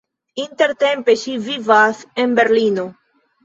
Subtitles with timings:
[0.43, 2.91] Intertempe ŝi vivas en Berlino.